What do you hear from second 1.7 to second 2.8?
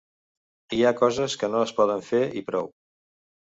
poden fer i prou!